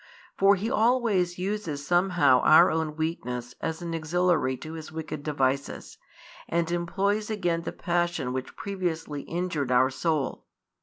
[0.35, 5.99] For he always uses somehow our own weakness as an auxiliary to his wicked devices,
[6.49, 10.47] and employs again the passion which previously injured our soul.